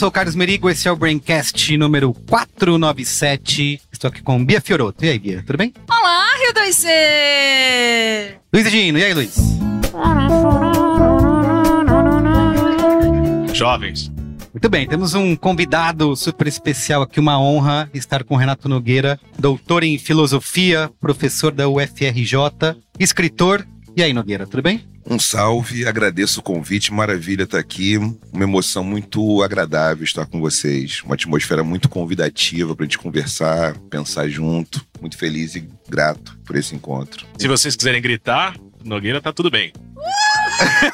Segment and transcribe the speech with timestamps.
[0.00, 3.82] sou o Carlos Merigo, esse é o Braincast número 497.
[3.92, 5.04] Estou aqui com Bia Fioroto.
[5.04, 5.74] E aí, Bia, tudo bem?
[5.90, 6.88] Olá, Rio 2C!
[8.50, 9.36] Luiz Edino, e aí, Luiz?
[13.52, 14.10] Jovens.
[14.54, 19.84] Muito bem, temos um convidado super especial aqui, uma honra estar com Renato Nogueira, doutor
[19.84, 23.66] em filosofia, professor da UFRJ, escritor.
[23.94, 24.82] E aí, Nogueira, tudo bem?
[25.06, 27.96] Um salve, agradeço o convite, maravilha estar aqui.
[27.96, 31.02] Uma emoção muito agradável estar com vocês.
[31.02, 34.84] Uma atmosfera muito convidativa para a gente conversar, pensar junto.
[35.00, 37.26] Muito feliz e grato por esse encontro.
[37.38, 39.72] Se vocês quiserem gritar, Nogueira tá tudo bem.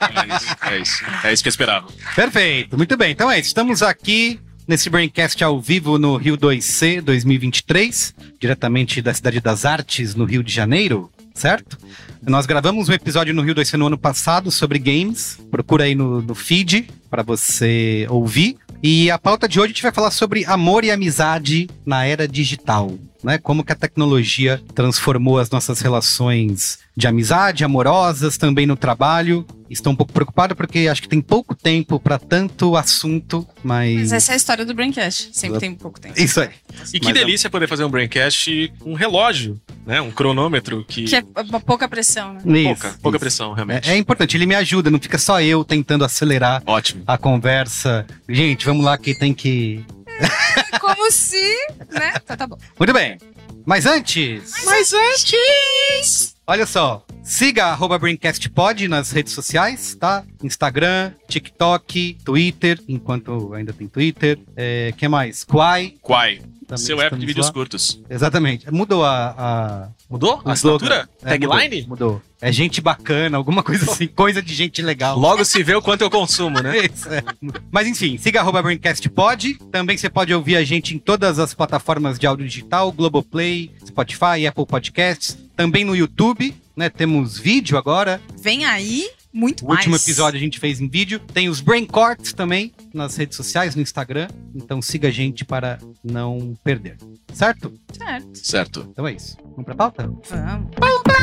[0.00, 1.86] é, isso, é, isso, é isso que eu esperava.
[2.14, 3.12] Perfeito, muito bem.
[3.12, 3.48] Então é isso.
[3.48, 10.14] Estamos aqui nesse Braincast ao vivo no Rio 2C 2023, diretamente da Cidade das Artes,
[10.14, 11.76] no Rio de Janeiro certo?
[12.22, 15.38] Nós gravamos um episódio no Rio 2 no ano passado sobre games.
[15.50, 18.56] Procura aí no, no feed para você ouvir.
[18.82, 22.26] E a pauta de hoje a gente vai falar sobre amor e amizade na era
[22.26, 22.92] digital.
[23.24, 23.38] Né?
[23.38, 29.44] Como que a tecnologia transformou as nossas relações de amizade, amorosas, também no trabalho.
[29.68, 33.96] Estou um pouco preocupado porque acho que tem pouco tempo para tanto assunto, mas.
[33.96, 35.30] Mas essa é a história do Braincast.
[35.32, 36.20] Sempre tem pouco tempo.
[36.20, 36.50] Isso aí.
[36.92, 37.50] E que mas é delícia é...
[37.50, 40.00] poder fazer um Braincast com um relógio, né?
[40.00, 41.04] Um cronômetro que.
[41.04, 42.40] Que é uma pouca pressão, né?
[42.44, 42.98] Isso, pouca, isso.
[43.00, 43.90] pouca pressão, realmente.
[43.90, 47.02] É, é, importante, ele me ajuda, não fica só eu tentando acelerar Ótimo.
[47.06, 48.06] a conversa.
[48.28, 49.84] Gente, vamos lá que tem que.
[50.80, 51.56] Como se,
[51.90, 52.12] né?
[52.26, 52.58] Tá, tá bom.
[52.78, 53.18] Muito bem.
[53.64, 54.64] Mas antes.
[54.64, 56.34] Mas antes.
[56.46, 60.22] Olha só, siga arroba BrainCastPod nas redes sociais, tá?
[60.42, 64.38] Instagram, TikTok, Twitter, enquanto ainda tem Twitter.
[64.54, 65.42] É, que mais?
[65.42, 65.94] Quai.
[66.02, 66.42] Quai.
[66.76, 67.52] Seu app de vídeos lá.
[67.52, 68.00] curtos.
[68.08, 68.70] Exatamente.
[68.70, 69.34] Mudou a.
[69.36, 70.40] a mudou?
[70.44, 71.08] A assinatura?
[71.22, 71.82] É, Tagline?
[71.82, 72.22] Mudou, mudou.
[72.40, 75.18] É gente bacana, alguma coisa assim, coisa de gente legal.
[75.18, 76.76] Logo se vê o quanto eu consumo, né?
[76.92, 77.22] Isso, é.
[77.70, 79.54] Mas enfim, siga arroba BrainCastPod.
[79.72, 84.46] Também você pode ouvir a gente em todas as plataformas de áudio digital, Globoplay, Spotify,
[84.46, 85.38] Apple Podcasts.
[85.56, 86.90] Também no YouTube, né?
[86.90, 88.20] Temos vídeo agora.
[88.40, 89.80] Vem aí muito o mais.
[89.80, 91.18] O último episódio a gente fez em vídeo.
[91.18, 94.28] Tem os Brain Corts também nas redes sociais, no Instagram.
[94.54, 96.96] Então siga a gente para não perder.
[97.32, 97.74] Certo?
[97.92, 98.38] Certo.
[98.38, 98.88] Certo.
[98.90, 99.36] Então é isso.
[99.42, 100.06] Vamos pra pauta?
[100.06, 100.70] Vamos.
[100.76, 101.14] Pauta!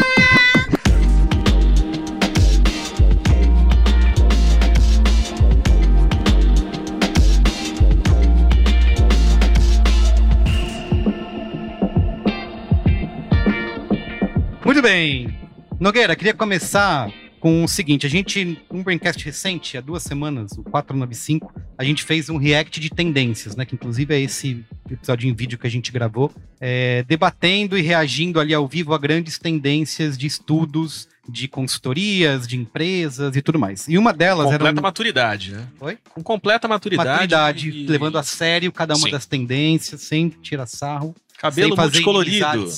[14.65, 15.37] Muito bem.
[15.79, 20.63] Nogueira, queria começar com o seguinte: a gente, um Braincast recente, há duas semanas, o
[20.63, 23.65] 495, a gente fez um react de tendências, né?
[23.65, 28.39] Que inclusive é esse episódio em vídeo que a gente gravou, é, debatendo e reagindo
[28.39, 33.87] ali ao vivo a grandes tendências de estudos de consultorias, de empresas e tudo mais.
[33.87, 34.69] E uma delas completa era.
[34.69, 35.67] Completa maturidade, né?
[35.79, 35.97] Oi?
[36.09, 37.09] Com completa maturidade.
[37.09, 37.87] Maturidade, e...
[37.87, 39.11] levando a sério cada uma Sim.
[39.11, 41.15] das tendências, sem tirar sarro.
[41.37, 42.69] Cabelo multicolorido.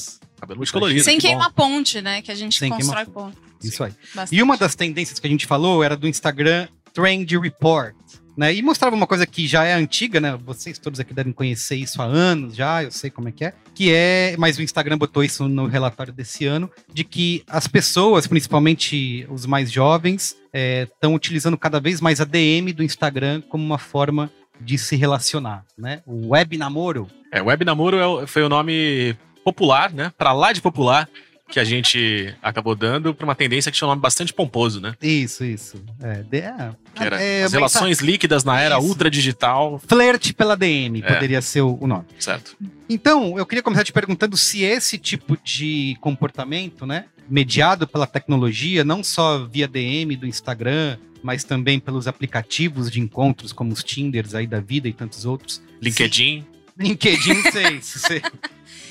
[0.44, 1.04] Cabelo multicolorido.
[1.04, 2.22] Sem queimar ponte, né?
[2.22, 3.38] Que a gente Sem constrói ponte.
[3.64, 3.94] Isso aí.
[4.14, 4.38] Bastante.
[4.38, 7.96] E uma das tendências que a gente falou era do Instagram Trend Report.
[8.36, 8.56] Né?
[8.56, 10.38] E mostrava uma coisa que já é antiga, né?
[10.44, 13.54] Vocês todos aqui devem conhecer isso há anos já, eu sei como é que é.
[13.74, 18.26] Que é, mas o Instagram botou isso no relatório desse ano, de que as pessoas,
[18.26, 23.64] principalmente os mais jovens, estão é, utilizando cada vez mais a DM do Instagram como
[23.64, 26.02] uma forma de se relacionar, né?
[26.06, 27.08] O web namoro.
[27.32, 30.12] É, web namoro é, foi o nome popular, né?
[30.18, 31.10] Para lá de popular
[31.54, 34.96] que a gente acabou dando para uma tendência que tinha um nome bastante pomposo, né?
[35.00, 35.84] Isso, isso.
[36.02, 38.88] É, de, é, era é, as relações tá, líquidas na era isso.
[38.88, 39.80] ultra digital.
[39.88, 41.14] Flerte pela DM é.
[41.14, 42.06] poderia ser o, o nome.
[42.18, 42.58] Certo.
[42.90, 48.84] Então, eu queria começar te perguntando se esse tipo de comportamento, né, mediado pela tecnologia,
[48.84, 54.34] não só via DM do Instagram, mas também pelos aplicativos de encontros como os Tinders
[54.34, 55.62] aí da vida e tantos outros.
[55.80, 56.42] LinkedIn.
[56.42, 56.84] Se...
[56.84, 58.22] LinkedIn, sei, sei.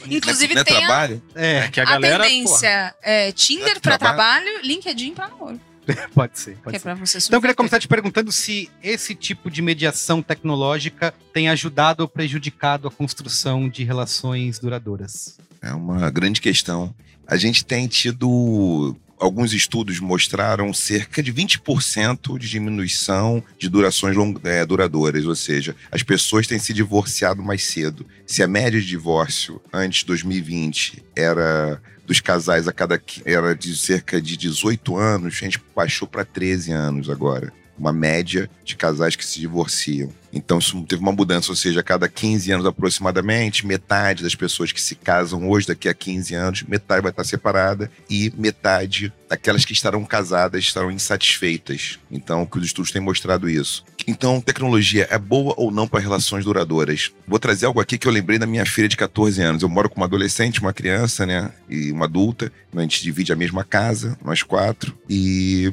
[0.08, 1.22] Inclusive não é tem trabalho?
[1.34, 5.60] A, é, que a, a galera, tendência é Tinder para trabalho, LinkedIn para namoro.
[6.14, 6.56] pode ser.
[6.58, 6.96] Pode Que é ser.
[6.96, 12.02] você Então eu queria começar te perguntando se esse tipo de mediação tecnológica tem ajudado
[12.02, 15.38] ou prejudicado a construção de relações duradouras.
[15.60, 16.94] É uma grande questão.
[17.26, 18.96] A gente tem tido.
[19.22, 25.76] Alguns estudos mostraram cerca de 20% de diminuição de durações long- é, duradouras, ou seja,
[25.92, 28.04] as pessoas têm se divorciado mais cedo.
[28.26, 33.76] Se a média de divórcio antes de 2020 era dos casais a cada era de
[33.76, 37.52] cerca de 18 anos, a gente baixou para 13 anos agora.
[37.78, 40.10] Uma média de casais que se divorciam.
[40.32, 44.72] Então isso teve uma mudança, ou seja, a cada 15 anos aproximadamente, metade das pessoas
[44.72, 49.64] que se casam hoje, daqui a 15 anos, metade vai estar separada e metade daquelas
[49.64, 51.98] que estarão casadas estarão insatisfeitas.
[52.10, 53.84] Então, que os estudos têm mostrado isso.
[54.06, 57.12] Então, tecnologia é boa ou não para relações duradouras?
[57.26, 59.62] Vou trazer algo aqui que eu lembrei da minha filha de 14 anos.
[59.62, 62.52] Eu moro com uma adolescente, uma criança, né, e uma adulta.
[62.74, 65.72] A gente divide a mesma casa, nós quatro, e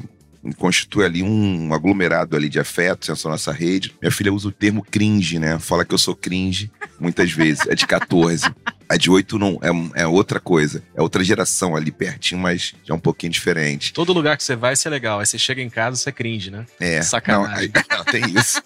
[0.56, 3.94] constitui ali um aglomerado ali de afetos essa nossa rede.
[4.00, 5.58] Minha filha usa o termo cringe, né?
[5.58, 7.66] Fala que eu sou cringe muitas vezes.
[7.66, 8.44] É de 14.
[8.88, 9.60] A de 8 não,
[9.94, 10.82] é, é outra coisa.
[10.94, 13.92] É outra geração ali pertinho, mas já é um pouquinho diferente.
[13.92, 15.20] Todo lugar que você vai, isso é legal.
[15.20, 16.66] Aí você chega em casa, você é cringe, né?
[16.80, 17.00] É.
[17.02, 17.70] Sacanagem.
[17.72, 18.60] Não, aí- não, tem isso.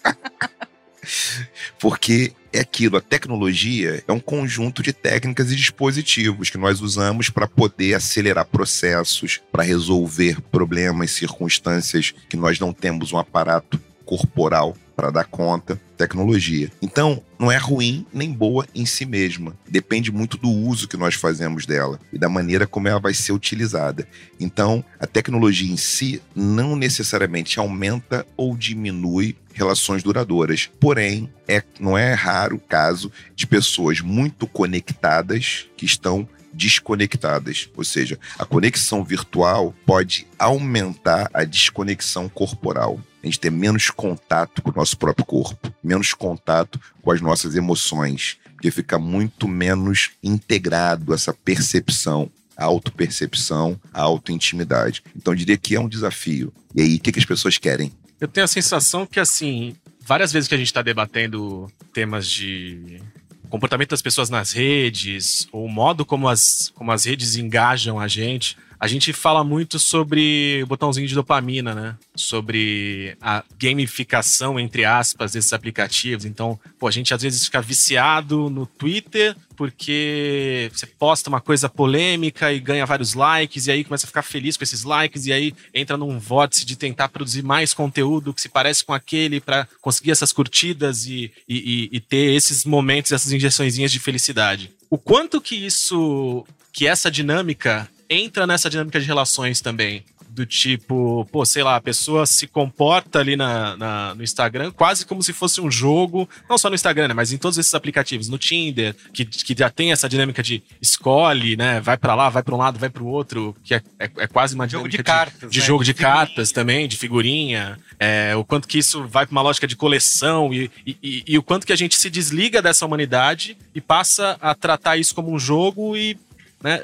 [1.79, 7.29] Porque é aquilo, a tecnologia é um conjunto de técnicas e dispositivos que nós usamos
[7.29, 14.75] para poder acelerar processos, para resolver problemas, circunstâncias que nós não temos um aparato corporal
[14.95, 16.71] para dar conta, tecnologia.
[16.81, 19.53] Então, não é ruim nem boa em si mesma.
[19.67, 23.31] Depende muito do uso que nós fazemos dela e da maneira como ela vai ser
[23.31, 24.07] utilizada.
[24.39, 30.69] Então, a tecnologia em si não necessariamente aumenta ou diminui relações duradouras.
[30.79, 37.69] Porém, é, não é raro o caso de pessoas muito conectadas que estão desconectadas.
[37.75, 42.99] Ou seja, a conexão virtual pode aumentar a desconexão corporal.
[43.25, 47.55] A gente ter menos contato com o nosso próprio corpo, menos contato com as nossas
[47.55, 55.01] emoções, porque fica muito menos integrado essa percepção, a autopercepção, a autointimidade.
[55.15, 56.53] Então, eu diria que é um desafio.
[56.75, 57.91] E aí, o que, que as pessoas querem?
[58.21, 63.01] Eu tenho a sensação que, assim, várias vezes que a gente está debatendo temas de
[63.49, 68.07] comportamento das pessoas nas redes, ou o modo como as, como as redes engajam a
[68.07, 71.95] gente, a gente fala muito sobre o botãozinho de dopamina, né?
[72.15, 76.25] Sobre a gamificação, entre aspas, desses aplicativos.
[76.25, 81.69] Então, pô, a gente às vezes fica viciado no Twitter porque você posta uma coisa
[81.69, 85.31] polêmica e ganha vários likes, e aí começa a ficar feliz com esses likes, e
[85.31, 89.65] aí entra num vórtice de tentar produzir mais conteúdo que se parece com aquele para
[89.81, 94.71] conseguir essas curtidas e, e, e- ter esses momentos, essas injeçõezinhas de felicidade.
[94.89, 100.03] O quanto que isso, que essa dinâmica entra nessa dinâmica de relações também?
[100.27, 105.05] Do tipo, pô, sei lá, a pessoa se comporta ali na, na- no Instagram quase
[105.05, 108.27] como se fosse um jogo, não só no Instagram, né, mas em todos esses aplicativos,
[108.27, 112.43] no Tinder, que, que já tem essa dinâmica de escolhe, né, vai pra lá, vai
[112.43, 115.03] pra um lado, vai pro outro, que é, é, é quase uma Jogo dinâmica de
[115.03, 115.65] cartas, de né?
[115.65, 119.41] jogo de, De cartas também, de figurinha, é, o quanto que isso vai pra uma
[119.41, 122.85] lógica de coleção e, e- e- e o quanto que a gente se desliga dessa
[122.85, 126.17] humanidade e passa a tratar isso como um jogo e,
[126.61, 126.83] né,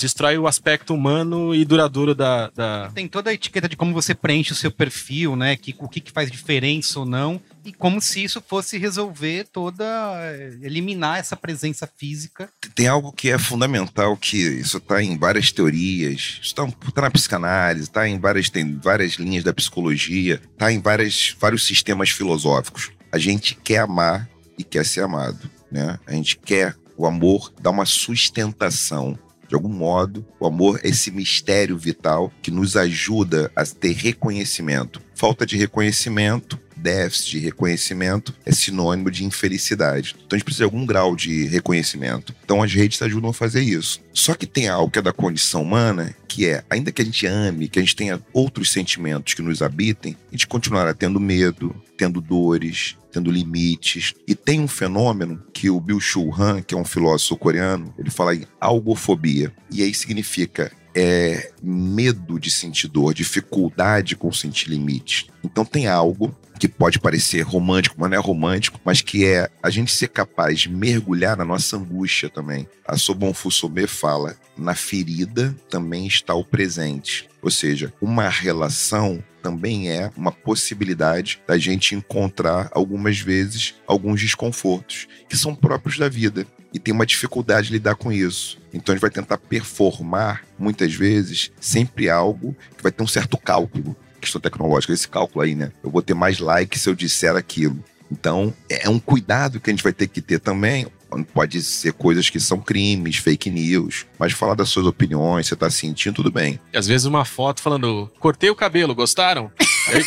[0.00, 4.14] destrói o aspecto humano e duradouro da, da, Tem toda a etiqueta de como você
[4.14, 5.56] preenche o seu perfil, né?
[5.56, 7.40] Que, o que, que faz diferença ou não.
[7.64, 9.84] E como se isso fosse resolver toda.
[9.84, 12.48] eh, eliminar essa presença física.
[12.74, 17.10] tem algo que é fundamental, que isso está em várias teorias, isso está tá na
[17.10, 22.90] psicanálise, está em várias, tem várias linhas da psicologia, está em várias, vários sistemas filosóficos.
[23.12, 25.98] A gente quer amar e quer ser amado, né?
[26.06, 29.18] A gente quer o amor dar uma sustentação.
[29.50, 35.02] De algum modo, o amor é esse mistério vital que nos ajuda a ter reconhecimento.
[35.12, 40.16] Falta de reconhecimento, déficit de reconhecimento é sinônimo de infelicidade.
[40.16, 42.34] Então a gente precisa de algum grau de reconhecimento.
[42.44, 44.00] Então as redes ajudam a fazer isso.
[44.12, 47.26] Só que tem algo que é da condição humana, que é, ainda que a gente
[47.26, 51.74] ame, que a gente tenha outros sentimentos que nos habitem, a gente continuará tendo medo,
[51.96, 54.14] tendo dores, tendo limites.
[54.26, 58.10] E tem um fenômeno que o Bill Shul Han, que é um filósofo coreano, ele
[58.10, 59.52] fala em algofobia.
[59.70, 65.26] E aí significa é medo de sentir dor, dificuldade com sentir limites.
[65.44, 69.70] Então tem algo que pode parecer romântico, mas não é romântico, mas que é a
[69.70, 72.68] gente ser capaz de mergulhar na nossa angústia também.
[72.86, 77.28] A Sobon Fusome fala: na ferida também está o presente.
[77.42, 85.08] Ou seja, uma relação também é uma possibilidade da gente encontrar algumas vezes alguns desconfortos
[85.30, 88.60] que são próprios da vida e tem uma dificuldade de lidar com isso.
[88.72, 93.38] Então a gente vai tentar performar muitas vezes sempre algo que vai ter um certo
[93.38, 95.72] cálculo, questão tecnológica, esse cálculo aí, né?
[95.82, 97.82] Eu vou ter mais likes se eu disser aquilo.
[98.10, 100.86] Então, é um cuidado que a gente vai ter que ter também.
[101.32, 105.68] Pode ser coisas que são crimes, fake news, mas falar das suas opiniões, você tá
[105.68, 106.60] sentindo, tudo bem.
[106.72, 109.50] E às vezes uma foto falando, cortei o cabelo, gostaram?
[109.88, 110.04] Aí,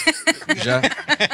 [0.64, 0.82] já,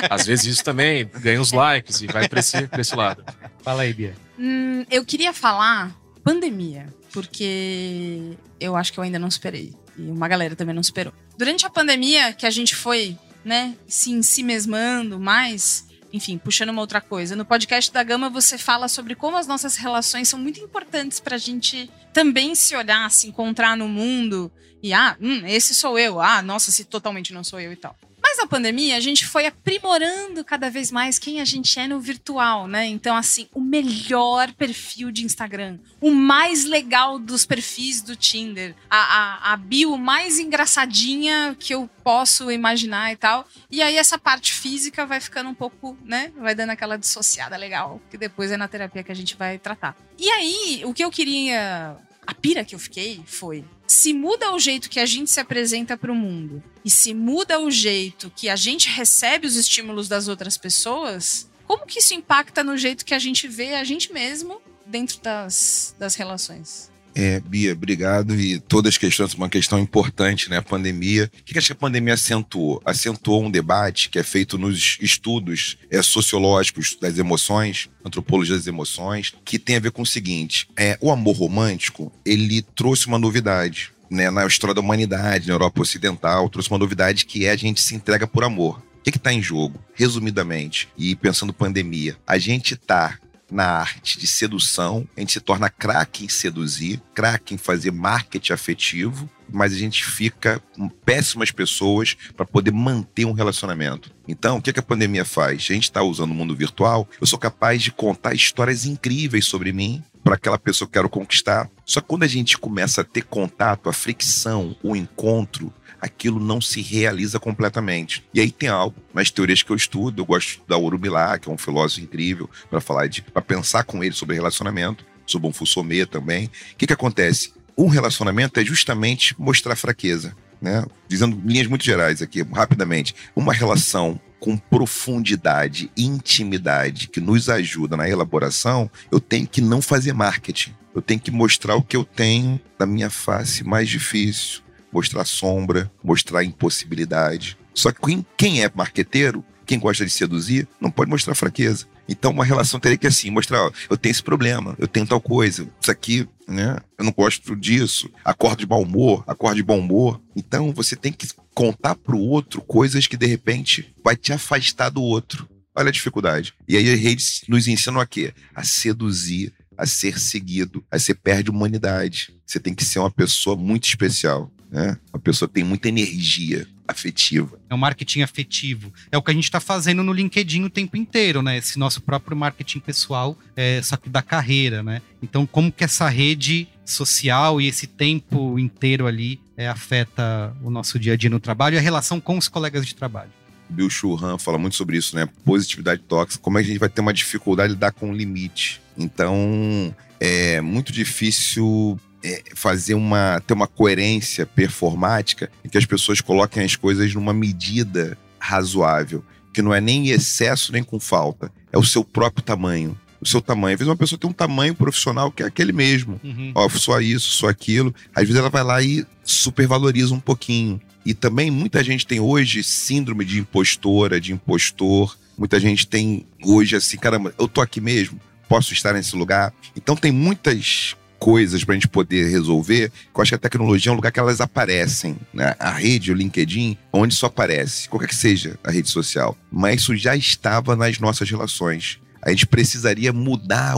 [0.09, 3.23] às vezes isso também ganha uns likes e vai pra esse, pra esse lado.
[3.61, 4.15] Fala aí, Bia.
[4.39, 9.73] Hum, eu queria falar pandemia, porque eu acho que eu ainda não superei.
[9.99, 11.13] E uma galera também não superou.
[11.37, 16.81] Durante a pandemia, que a gente foi, né, se em mesmando mais, enfim, puxando uma
[16.81, 17.35] outra coisa.
[17.35, 21.35] No podcast da Gama você fala sobre como as nossas relações são muito importantes para
[21.35, 24.51] a gente também se olhar, se encontrar no mundo
[24.81, 26.21] e ah, hum, esse sou eu.
[26.21, 27.95] Ah, nossa, se totalmente não sou eu e tal.
[28.21, 31.99] Mas na pandemia, a gente foi aprimorando cada vez mais quem a gente é no
[31.99, 32.85] virtual, né?
[32.85, 38.97] Então, assim, o melhor perfil de Instagram, o mais legal dos perfis do Tinder, a,
[38.97, 43.47] a, a bio mais engraçadinha que eu posso imaginar e tal.
[43.69, 46.31] E aí, essa parte física vai ficando um pouco, né?
[46.37, 49.95] Vai dando aquela dissociada legal, que depois é na terapia que a gente vai tratar.
[50.17, 51.97] E aí, o que eu queria
[52.29, 55.97] a pira que eu fiquei foi: se muda o jeito que a gente se apresenta
[55.97, 60.27] para o mundo e se muda o jeito que a gente recebe os estímulos das
[60.27, 64.61] outras pessoas, como que isso impacta no jeito que a gente vê a gente mesmo
[64.85, 66.91] dentro das, das relações?
[67.15, 68.39] É, Bia, obrigado.
[68.39, 70.57] E todas as questões, uma questão importante, né?
[70.57, 71.29] A pandemia.
[71.39, 72.81] O que, acho que a pandemia acentuou?
[72.85, 79.33] Acentuou um debate que é feito nos estudos é, sociológicos das emoções, antropologia das emoções,
[79.43, 83.91] que tem a ver com o seguinte: é, o amor romântico ele trouxe uma novidade.
[84.09, 87.79] Né, na história da humanidade, na Europa Ocidental, trouxe uma novidade que é a gente
[87.79, 88.81] se entrega por amor.
[88.99, 89.79] O que está em jogo?
[89.93, 93.19] Resumidamente, e pensando pandemia, a gente está
[93.51, 98.53] na arte de sedução, a gente se torna craque em seduzir, craque em fazer marketing
[98.53, 104.11] afetivo, mas a gente fica com péssimas pessoas para poder manter um relacionamento.
[104.27, 105.67] Então, o que, que a pandemia faz?
[105.69, 109.73] A gente está usando o mundo virtual, eu sou capaz de contar histórias incríveis sobre
[109.73, 111.67] mim para aquela pessoa que eu quero conquistar.
[111.83, 116.61] Só que quando a gente começa a ter contato, a fricção, o encontro, aquilo não
[116.61, 118.23] se realiza completamente.
[118.31, 121.51] E aí tem algo nas teorias que eu estudo, eu gosto o Urubilá, que é
[121.51, 126.05] um filósofo incrível, para falar de para pensar com ele sobre relacionamento, sobre um Fussomê
[126.05, 126.45] também.
[126.45, 127.51] O que que acontece?
[127.75, 130.85] Um relacionamento é justamente mostrar fraqueza, né?
[131.07, 133.15] Dizendo linhas muito gerais aqui, rapidamente.
[133.35, 140.13] Uma relação com profundidade, intimidade, que nos ajuda na elaboração, eu tenho que não fazer
[140.13, 140.73] marketing.
[140.95, 145.91] Eu tenho que mostrar o que eu tenho da minha face mais difícil, mostrar sombra,
[146.03, 147.57] mostrar impossibilidade.
[147.73, 151.85] Só que quem é marqueteiro, quem gosta de seduzir, não pode mostrar fraqueza.
[152.09, 155.21] Então, uma relação teria que, assim, mostrar: ó, eu tenho esse problema, eu tenho tal
[155.21, 156.77] coisa, isso aqui, né?
[156.97, 158.09] Eu não gosto disso.
[158.25, 160.19] Acordo de mau humor, acordo de bom humor.
[160.35, 165.03] Então, você tem que contar pro outro coisas que, de repente, vai te afastar do
[165.03, 165.47] outro.
[165.75, 166.53] Olha a dificuldade.
[166.67, 168.33] E aí, as redes nos ensinam a quê?
[168.55, 170.83] A seduzir, a ser seguido.
[170.91, 172.33] Aí você perde humanidade.
[172.43, 174.97] Você tem que ser uma pessoa muito especial né?
[175.11, 177.59] A pessoa tem muita energia afetiva.
[177.69, 178.91] É um marketing afetivo.
[179.11, 181.57] É o que a gente está fazendo no LinkedIn o tempo inteiro, né?
[181.57, 185.01] Esse nosso próprio marketing pessoal, é, só que da carreira, né?
[185.21, 190.97] Então, como que essa rede social e esse tempo inteiro ali é, afeta o nosso
[190.97, 193.31] dia a dia no trabalho e a relação com os colegas de trabalho?
[193.69, 195.29] Bill Churran fala muito sobre isso, né?
[195.45, 198.13] Positividade tóxica, como é que a gente vai ter uma dificuldade de lidar com o
[198.13, 198.81] limite.
[198.97, 206.21] Então, é muito difícil é, fazer uma ter uma coerência performática em que as pessoas
[206.21, 209.23] coloquem as coisas numa medida razoável,
[209.53, 212.97] que não é nem excesso nem com falta, é o seu próprio tamanho.
[213.21, 213.73] O seu tamanho.
[213.73, 216.19] Às vezes uma pessoa tem um tamanho profissional que é aquele mesmo.
[216.23, 216.53] Uhum.
[216.55, 217.93] Ó, só isso, só aquilo.
[218.15, 220.79] Às vezes ela vai lá e supervaloriza um pouquinho.
[221.05, 225.17] E também muita gente tem hoje síndrome de impostora, de impostor.
[225.37, 229.53] Muita gente tem hoje assim, caramba, eu tô aqui mesmo, posso estar nesse lugar.
[229.75, 233.93] Então tem muitas coisas para a gente poder resolver, eu acho que a tecnologia é
[233.93, 235.17] um lugar que elas aparecem.
[235.33, 235.53] Né?
[235.59, 239.37] A rede, o LinkedIn, onde isso aparece, qualquer que seja a rede social.
[239.51, 241.99] Mas isso já estava nas nossas relações.
[242.21, 243.75] A gente precisaria mudar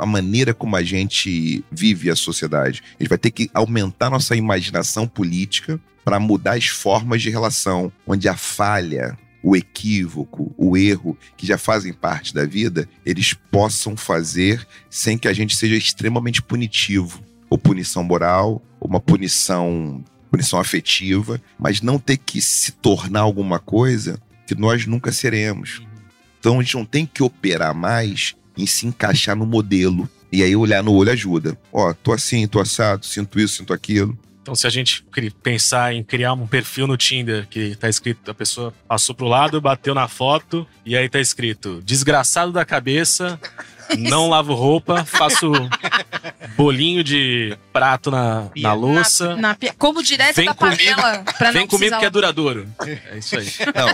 [0.00, 2.82] a maneira como a gente vive a sociedade.
[2.98, 7.92] A gente vai ter que aumentar nossa imaginação política para mudar as formas de relação,
[8.06, 13.96] onde a falha, o equívoco, o erro, que já fazem parte da vida, eles possam
[13.96, 17.22] fazer sem que a gente seja extremamente punitivo.
[17.48, 23.58] Ou punição moral, ou uma punição punição afetiva, mas não ter que se tornar alguma
[23.58, 25.82] coisa que nós nunca seremos.
[26.38, 30.08] Então a gente não tem que operar mais em se encaixar no modelo.
[30.32, 31.58] E aí olhar no olho ajuda.
[31.72, 34.16] Ó, tô assim, tô assado, sinto isso, sinto aquilo.
[34.42, 35.04] Então, se a gente
[35.42, 39.60] pensar em criar um perfil no Tinder que tá escrito, a pessoa passou pro lado,
[39.60, 43.38] bateu na foto, e aí tá escrito: desgraçado da cabeça,
[43.98, 45.52] não lavo roupa, faço
[46.56, 49.36] bolinho de prato na, na louça.
[49.36, 51.24] Na, pi- como direto Vem da comigo- panela.
[51.38, 52.68] pra Vem não comigo precisar que é duradouro.
[52.86, 53.46] É isso aí.
[53.74, 53.88] Não,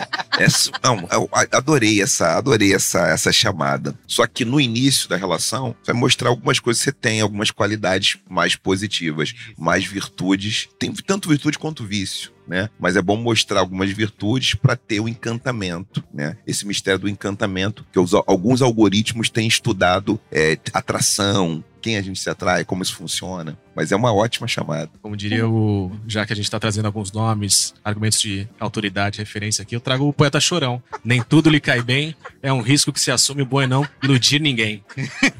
[0.45, 3.95] é su- não, eu adorei essa, adorei essa, essa chamada.
[4.06, 8.18] Só que no início da relação, vai mostrar algumas coisas que você tem, algumas qualidades
[8.28, 10.68] mais positivas, mais virtudes.
[10.78, 12.35] Tem tanto virtude quanto vício.
[12.49, 12.71] Né?
[12.78, 16.37] Mas é bom mostrar algumas virtudes para ter o encantamento, né?
[16.47, 22.19] Esse mistério do encantamento que os- alguns algoritmos têm estudado é, atração, quem a gente
[22.19, 23.57] se atrai, como isso funciona.
[23.73, 24.90] Mas é uma ótima chamada.
[25.00, 25.97] Como diria o.
[26.05, 30.09] Já que a gente tá trazendo alguns nomes, argumentos de autoridade, referência aqui, eu trago
[30.09, 30.83] o poeta chorão.
[31.05, 32.12] Nem tudo lhe cai bem,
[32.43, 34.85] é um risco que se assume, o bom é não iludir ninguém.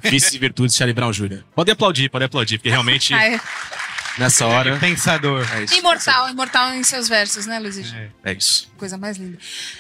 [0.05, 1.43] Vícios e virtudes, Charlie Brown Jr.
[1.53, 3.41] Pode aplaudir, pode aplaudir, porque realmente, Ai,
[4.17, 4.79] nessa hora.
[4.79, 5.45] Pensador.
[5.53, 5.75] É isso.
[5.75, 7.93] imortal, imortal em seus versos, né, Luiz?
[7.93, 8.11] É.
[8.23, 8.71] É isso.
[8.77, 9.37] Coisa mais linda.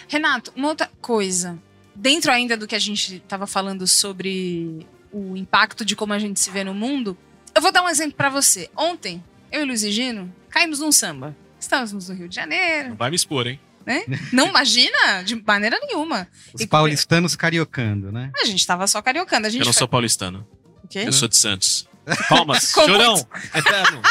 [0.08, 1.56] Renato, uma outra coisa.
[1.94, 4.84] Dentro ainda do que a gente estava falando sobre
[5.18, 7.16] o impacto de como a gente se vê no mundo,
[7.54, 8.68] eu vou dar um exemplo para você.
[8.76, 11.34] Ontem, eu e Luiz e Gino caímos num samba.
[11.58, 13.58] Estávamos no Rio de Janeiro, Não vai me expor, hein?
[13.86, 14.02] né?
[14.32, 16.28] Não imagina, de maneira nenhuma.
[16.52, 18.30] Os E- paulistanos cariocando, né?
[18.42, 19.46] A gente tava só cariocando.
[19.46, 20.46] A gente Eu não foi- sou paulistano.
[20.82, 21.04] O quê?
[21.06, 21.88] Eu sou de Santos.
[22.28, 23.14] Palmas, chorão,
[23.54, 24.02] eterno.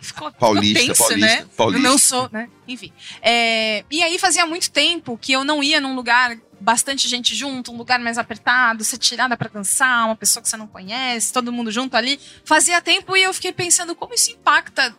[0.00, 1.46] Ficou, Paulista, ficou tenso, paulista, né?
[1.56, 1.86] paulista.
[1.86, 2.48] Eu não sou, né?
[2.66, 2.92] Enfim.
[3.20, 7.72] É, e aí fazia muito tempo que eu não ia num lugar bastante gente junto,
[7.72, 11.52] um lugar mais apertado, ser tirada pra dançar, uma pessoa que você não conhece, todo
[11.52, 12.18] mundo junto ali.
[12.44, 14.94] Fazia tempo e eu fiquei pensando como isso impacta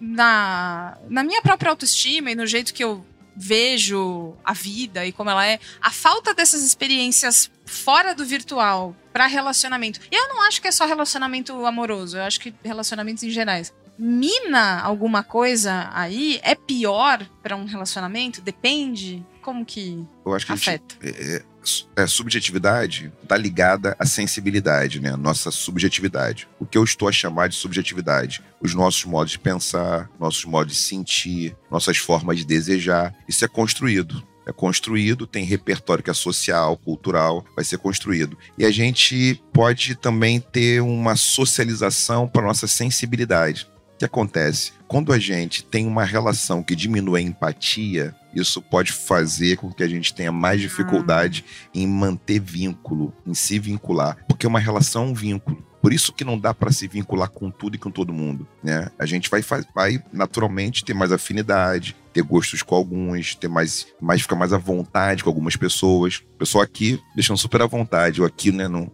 [0.00, 3.04] na, na minha própria autoestima e no jeito que eu
[3.38, 5.60] vejo a vida e como ela é.
[5.80, 10.00] A falta dessas experiências fora do virtual pra relacionamento.
[10.10, 13.72] E eu não acho que é só relacionamento amoroso, eu acho que relacionamentos em gerais
[13.98, 16.38] mina alguma coisa aí?
[16.42, 18.40] É pior pra um relacionamento?
[18.40, 19.24] Depende?
[19.46, 20.96] Como que Eu acho que a gente- afeta?
[21.00, 21.36] é,
[21.96, 25.14] é, é, subjetividade está ligada à sensibilidade, né?
[25.14, 26.48] Nossa subjetividade.
[26.58, 28.42] O que eu estou a chamar de subjetividade?
[28.60, 33.14] Os nossos modos de pensar, nossos modos de sentir, nossas formas de desejar.
[33.28, 34.20] Isso é construído.
[34.44, 38.36] É construído, tem repertório que é social, cultural, vai ser construído.
[38.58, 43.68] E a gente pode também ter uma socialização para nossa sensibilidade.
[43.96, 44.72] O que acontece?
[44.86, 49.82] Quando a gente tem uma relação que diminui a empatia, isso pode fazer com que
[49.82, 51.42] a gente tenha mais dificuldade
[51.74, 55.66] em manter vínculo, em se vincular, porque uma relação é um vínculo.
[55.86, 58.90] Por isso que não dá para se vincular com tudo e com todo mundo, né?
[58.98, 59.40] A gente vai,
[59.72, 64.58] vai naturalmente ter mais afinidade, ter gostos com alguns, ter mais, mais ficar mais à
[64.58, 66.24] vontade com algumas pessoas.
[66.36, 68.90] Pessoal aqui deixando super à vontade, eu aqui, né, não,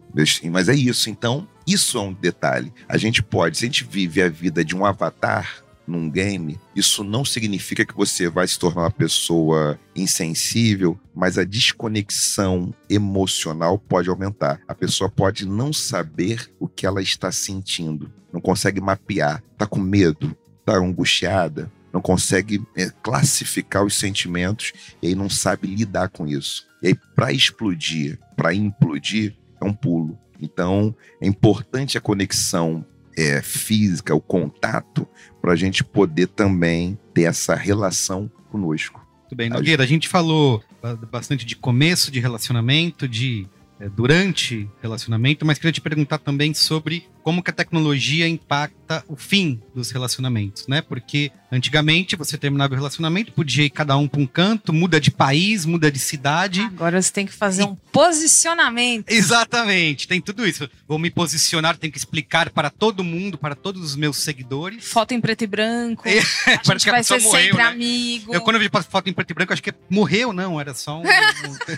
[0.50, 1.08] mas é isso.
[1.08, 2.70] Então, isso é um detalhe.
[2.86, 7.02] A gente pode, se a gente vive a vida de um avatar num game, isso
[7.02, 14.08] não significa que você vai se tornar uma pessoa insensível, mas a desconexão emocional pode
[14.08, 14.60] aumentar.
[14.66, 19.80] A pessoa pode não saber o que ela está sentindo, não consegue mapear, tá com
[19.80, 26.26] medo, tá angustiada, não consegue é, classificar os sentimentos e aí não sabe lidar com
[26.26, 26.66] isso.
[26.82, 30.18] E aí, para explodir, para implodir, é um pulo.
[30.40, 32.84] Então, é importante a conexão
[33.16, 35.06] é, física, o contato,
[35.40, 39.00] para a gente poder também ter essa relação conosco.
[39.22, 43.46] Muito bem, Nogueira, a gente falou ba- bastante de começo de relacionamento, de
[43.80, 49.16] eh, durante relacionamento, mas queria te perguntar também sobre como que a tecnologia impacta o
[49.16, 50.82] fim dos relacionamentos, né?
[50.82, 55.10] Porque antigamente você terminava o relacionamento, podia ir cada um para um canto, muda de
[55.10, 56.60] país, muda de cidade.
[56.60, 59.10] Agora você tem que fazer um posicionamento.
[59.10, 60.68] Exatamente, tem tudo isso.
[60.86, 64.84] Vou me posicionar, tenho que explicar para todo mundo, para todos os meus seguidores.
[64.84, 66.04] Foto em preto e branco.
[66.44, 67.62] É, a gente vai ser morreu, sempre né?
[67.64, 68.34] amigo.
[68.34, 71.00] Eu, quando eu vi foto em preto e branco, acho que morreu, não, era só
[71.00, 71.04] um.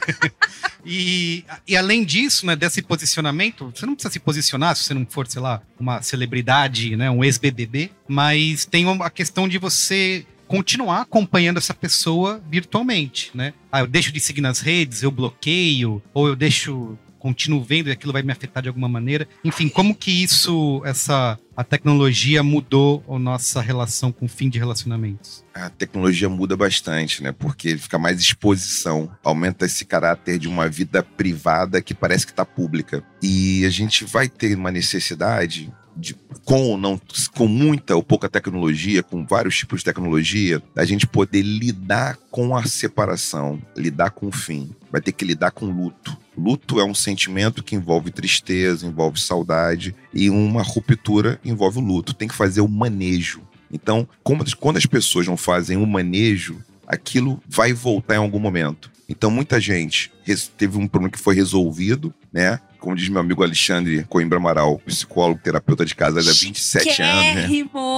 [0.84, 5.06] e, e além disso, né, desse posicionamento, você não precisa se posicionar se você não
[5.06, 11.00] for, sei lá, uma celebridade, né, um ex-BBB, mas tem a questão de você continuar
[11.00, 13.52] acompanhando essa pessoa virtualmente, né?
[13.72, 17.90] Ah, eu deixo de seguir nas redes, eu bloqueio, ou eu deixo continuo vendo e
[17.90, 19.26] aquilo vai me afetar de alguma maneira.
[19.42, 24.58] Enfim, como que isso, essa a tecnologia mudou a nossa relação com o fim de
[24.58, 25.42] relacionamentos?
[25.54, 27.32] A tecnologia muda bastante, né?
[27.32, 32.44] Porque fica mais exposição, aumenta esse caráter de uma vida privada que parece que está
[32.44, 33.02] pública.
[33.22, 37.00] E a gente vai ter uma necessidade de, com ou não,
[37.34, 42.56] com muita ou pouca tecnologia, com vários tipos de tecnologia, a gente poder lidar com
[42.56, 44.70] a separação, lidar com o fim.
[44.90, 46.16] Vai ter que lidar com luto.
[46.36, 52.14] Luto é um sentimento que envolve tristeza, envolve saudade, e uma ruptura envolve o luto.
[52.14, 53.42] Tem que fazer o manejo.
[53.70, 58.90] Então, quando as pessoas não fazem o manejo, aquilo vai voltar em algum momento.
[59.08, 60.12] Então, muita gente
[60.56, 62.58] teve um problema que foi resolvido, né?
[62.84, 67.48] Como diz meu amigo Alexandre Coimbra Amaral, psicólogo, terapeuta de casais há 27 anos, né?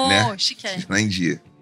[0.09, 0.38] né?
[0.38, 0.87] Chiquérrimo.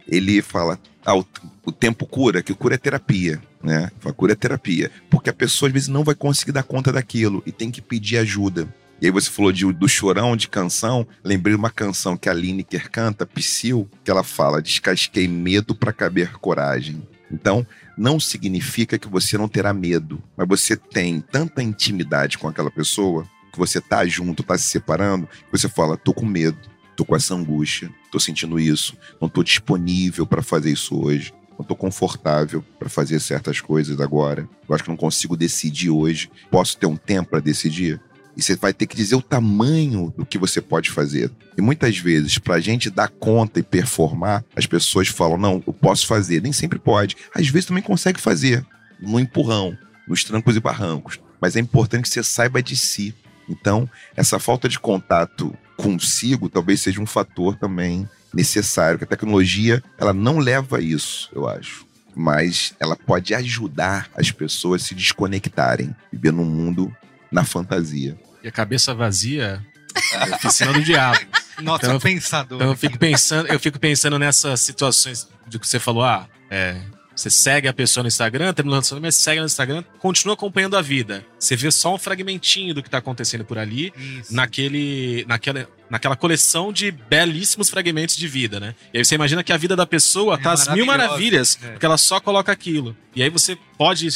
[0.06, 1.24] Ele fala, ah, o,
[1.64, 3.90] o, tempo cura, que cura é terapia, né?
[4.04, 4.90] A cura é terapia.
[5.08, 8.18] Porque a pessoa, às vezes, não vai conseguir dar conta daquilo e tem que pedir
[8.18, 8.68] ajuda.
[9.00, 11.06] E aí você falou de, do chorão de canção.
[11.24, 16.32] Lembrei uma canção que a Lineker canta, Psyll, que ela fala: Descasquei medo para caber
[16.34, 17.02] coragem.
[17.32, 22.70] Então, não significa que você não terá medo, mas você tem tanta intimidade com aquela
[22.70, 26.58] pessoa, que você tá junto, tá se separando, que você fala: tô com medo,
[26.96, 31.32] tô com essa angústia, tô sentindo isso, não tô disponível para fazer isso hoje.
[31.56, 34.48] Não tô confortável para fazer certas coisas agora.
[34.68, 36.28] Eu acho que não consigo decidir hoje.
[36.50, 38.00] Posso ter um tempo para decidir?
[38.36, 41.30] E você vai ter que dizer o tamanho do que você pode fazer.
[41.56, 45.72] E muitas vezes, para a gente dar conta e performar, as pessoas falam: não, eu
[45.72, 46.42] posso fazer.
[46.42, 47.16] Nem sempre pode.
[47.34, 48.64] Às vezes também consegue fazer,
[49.00, 49.76] no empurrão,
[50.08, 51.20] nos trancos e barrancos.
[51.40, 53.14] Mas é importante que você saiba de si.
[53.48, 59.82] Então, essa falta de contato consigo talvez seja um fator também necessário, que a tecnologia
[59.98, 61.86] ela não leva a isso, eu acho.
[62.16, 66.94] Mas ela pode ajudar as pessoas a se desconectarem, viver num mundo
[67.30, 68.16] na fantasia.
[68.44, 69.64] E a cabeça vazia
[70.12, 71.18] é a oficina do diabo.
[71.62, 72.58] Nossa, então, pensador.
[72.58, 76.76] Então eu fico pensando, eu fico pensando nessas situações de que você falou, ah, é,
[77.16, 80.82] você segue a pessoa no Instagram, terminou o mas segue no Instagram, continua acompanhando a
[80.82, 81.24] vida.
[81.38, 84.34] Você vê só um fragmentinho do que está acontecendo por ali, Isso.
[84.34, 88.74] naquele, naquela, naquela coleção de belíssimos fragmentos de vida, né?
[88.92, 91.70] E aí você imagina que a vida da pessoa é tá às mil maravilhas, é.
[91.70, 92.94] porque ela só coloca aquilo.
[93.16, 94.08] E aí você pode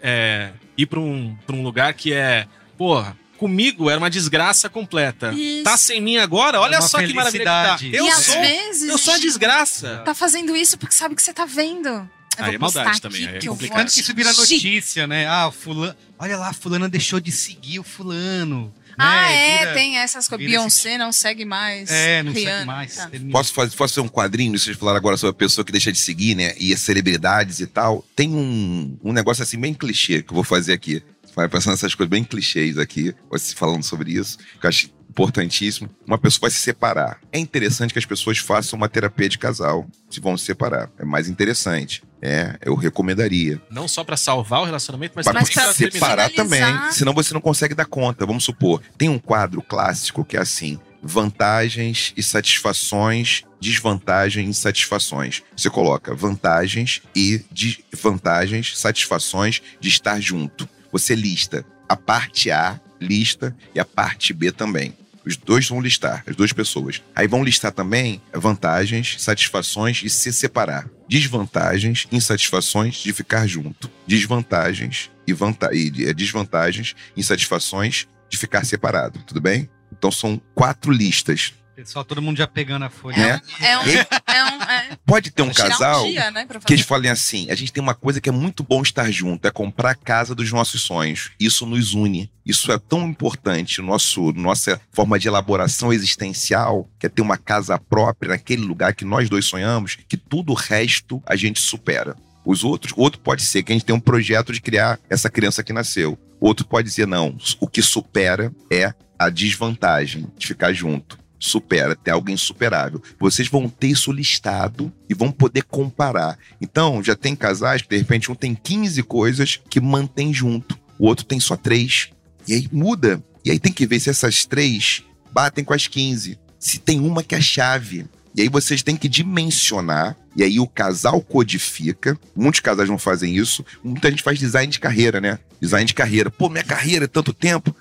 [0.00, 2.46] é, ir para um, um lugar que é
[2.78, 5.32] porra, comigo era uma desgraça completa.
[5.32, 5.64] Isso.
[5.64, 6.60] Tá sem mim agora?
[6.60, 7.78] Olha é só que maravilha que tá.
[7.92, 10.02] Eu e sou, vezes, eu sou a desgraça.
[10.04, 12.08] Tá fazendo isso porque sabe que você tá vendo.
[12.38, 13.90] Aí é maldade também, aí é complicado.
[13.90, 15.26] Que isso vira notícia, né?
[15.26, 15.94] Ah, fulano.
[16.18, 18.72] Olha lá, fulano deixou de seguir o fulano.
[18.96, 19.34] Ah, né?
[19.34, 20.46] é, vira, tem essas coisas.
[20.46, 20.98] Beyoncé esse...
[20.98, 21.90] não segue mais.
[21.90, 22.56] É, não Rihanna.
[22.56, 22.96] segue mais.
[22.96, 23.10] Tá.
[23.30, 24.58] Posso, fazer, posso fazer um quadrinho?
[24.58, 26.54] Vocês falaram agora sobre a pessoa que deixa de seguir, né?
[26.58, 28.04] E as celebridades e tal.
[28.14, 31.02] Tem um, um negócio assim bem clichê que eu vou fazer aqui
[31.34, 33.14] vai pensando nessas coisas bem clichês aqui,
[33.56, 35.88] falando sobre isso, que eu acho importantíssimo.
[36.06, 37.20] Uma pessoa vai se separar.
[37.32, 40.90] É interessante que as pessoas façam uma terapia de casal se vão se separar.
[40.98, 42.02] É mais interessante.
[42.20, 43.60] É, eu recomendaria.
[43.70, 46.62] Não só para salvar o relacionamento, mas, para se separar também.
[46.90, 48.26] Senão você não consegue dar conta.
[48.26, 55.42] Vamos supor, tem um quadro clássico que é assim: vantagens e satisfações, desvantagens e satisfações.
[55.56, 63.54] Você coloca vantagens e desvantagens, satisfações de estar junto você lista a parte A, lista,
[63.74, 64.96] e a parte B também.
[65.26, 67.02] Os dois vão listar, as duas pessoas.
[67.16, 70.88] Aí vão listar também vantagens, satisfações e se separar.
[71.08, 73.90] Desvantagens, insatisfações de ficar junto.
[74.06, 79.18] Desvantagens e, vanta e é, desvantagens, insatisfações de ficar separado.
[79.26, 79.68] Tudo bem?
[79.90, 81.54] Então são quatro listas.
[81.74, 83.42] Pessoal, todo mundo já pegando a folha.
[83.60, 86.86] É, é, um, é um, é, Pode ter um casal um dia, né, que eles
[86.86, 89.90] falem assim: a gente tem uma coisa que é muito bom estar junto, é comprar
[89.90, 91.32] a casa dos nossos sonhos.
[91.38, 92.30] Isso nos une.
[92.46, 97.76] Isso é tão importante, nosso, nossa forma de elaboração existencial, que é ter uma casa
[97.76, 102.14] própria naquele lugar que nós dois sonhamos, que tudo o resto a gente supera.
[102.44, 105.64] Os outros, outro pode ser que a gente tem um projeto de criar essa criança
[105.64, 106.16] que nasceu.
[106.38, 112.12] Outro pode dizer, não, o que supera é a desvantagem de ficar junto supera, tem
[112.12, 113.02] algo insuperável.
[113.18, 116.38] Vocês vão ter isso listado e vão poder comparar.
[116.60, 121.06] Então, já tem casais que de repente um tem 15 coisas que mantém junto, o
[121.06, 122.10] outro tem só três.
[122.46, 123.22] E aí muda.
[123.44, 126.38] E aí tem que ver se essas três batem com as 15.
[126.58, 128.06] Se tem uma que é chave.
[128.34, 132.18] E aí vocês têm que dimensionar, e aí o casal codifica.
[132.34, 133.64] Muitos casais não fazem isso.
[133.82, 135.38] Muita gente faz design de carreira, né?
[135.60, 136.30] Design de carreira.
[136.30, 137.74] Pô, minha carreira é tanto tempo.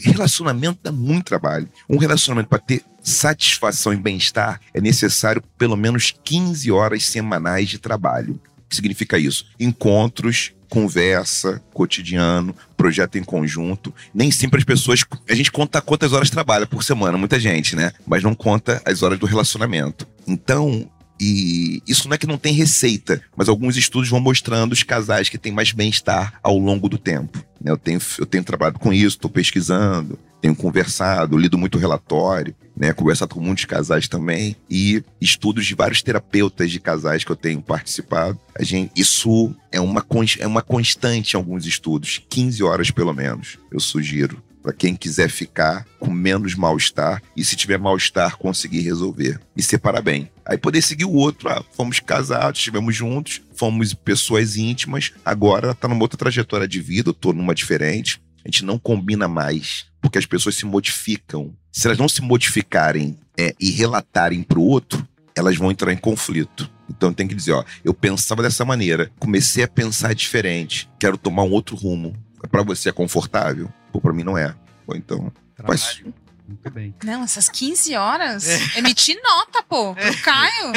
[0.00, 1.68] Relacionamento dá muito trabalho.
[1.88, 7.78] Um relacionamento para ter satisfação e bem-estar é necessário pelo menos 15 horas semanais de
[7.78, 8.40] trabalho.
[8.58, 9.46] O que significa isso?
[9.58, 13.94] Encontros, conversa, cotidiano, projeto em conjunto.
[14.12, 15.04] Nem sempre as pessoas.
[15.28, 17.92] A gente conta quantas horas trabalha por semana, muita gente, né?
[18.06, 20.06] Mas não conta as horas do relacionamento.
[20.26, 20.88] Então,
[21.20, 25.28] e isso não é que não tem receita, mas alguns estudos vão mostrando os casais
[25.28, 27.44] que têm mais bem-estar ao longo do tempo.
[27.60, 27.70] Né?
[27.70, 32.54] Eu tenho, eu tenho trabalhado com isso, estou pesquisando, tenho conversado, lido muito relatório.
[32.76, 32.92] né?
[32.92, 37.60] Conversado com muitos casais também e estudos de vários terapeutas de casais que eu tenho
[37.60, 38.38] participado.
[38.56, 40.04] A gente, isso é uma,
[40.38, 45.30] é uma constante em alguns estudos, 15 horas pelo menos, eu sugiro para quem quiser
[45.30, 50.30] ficar com menos mal-estar e se tiver mal-estar conseguir resolver e separar bem.
[50.44, 55.88] Aí poder seguir o outro, ah, fomos casados, estivemos juntos, fomos pessoas íntimas, agora tá
[55.88, 58.20] numa outra trajetória de vida, eu tô numa diferente.
[58.44, 61.56] A gente não combina mais, porque as pessoas se modificam.
[61.72, 66.70] Se elas não se modificarem é, e relatarem pro outro, elas vão entrar em conflito.
[66.90, 71.44] Então tem que dizer, ó, eu pensava dessa maneira, comecei a pensar diferente, quero tomar
[71.44, 72.14] um outro rumo.
[72.50, 73.72] Para você é confortável?
[73.92, 74.54] Pô, pra mim não é.
[74.86, 75.32] Ou então.
[75.66, 76.02] Mas,
[76.48, 76.94] muito bem.
[77.04, 78.48] Não, essas 15 horas.
[78.48, 78.78] É.
[78.78, 80.72] Emitir nota, pô, pro Caio.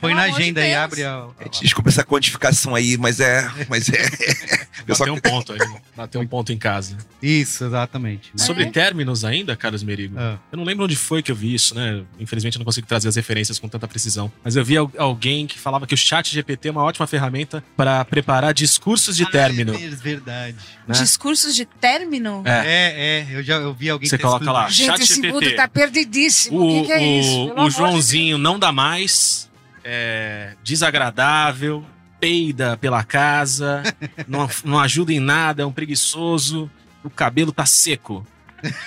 [0.00, 1.26] Põe na agenda de e abre a...
[1.60, 3.42] Desculpa essa quantificação aí, mas é.
[3.68, 3.98] Mas é.
[4.86, 5.58] Bateu um ponto aí.
[5.96, 6.96] Bateu um ponto em casa.
[7.22, 8.30] Isso, exatamente.
[8.36, 8.70] Sobre é.
[8.70, 10.16] términos ainda, Carlos Merigo.
[10.18, 10.38] Ah.
[10.50, 12.02] Eu não lembro onde foi que eu vi isso, né?
[12.18, 14.30] Infelizmente eu não consigo trazer as referências com tanta precisão.
[14.42, 18.04] Mas eu vi alguém que falava que o chat GPT é uma ótima ferramenta para
[18.04, 19.74] preparar discursos de ah, término.
[19.74, 20.56] É verdade.
[20.86, 20.94] Né?
[20.94, 22.42] Discursos de término?
[22.44, 23.26] É, é.
[23.30, 24.68] é eu já eu vi alguém Você coloca lá.
[24.68, 26.58] Gente, esse mundo tá perdidíssimo.
[26.58, 27.54] O, o que, que, é isso?
[27.56, 29.50] o Joãozinho de não dá mais.
[29.86, 31.84] É, desagradável,
[32.24, 33.82] peida pela casa,
[34.26, 36.70] não, não ajuda em nada, é um preguiçoso,
[37.02, 38.26] o cabelo tá seco.